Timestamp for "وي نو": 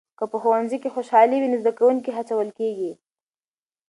1.39-1.57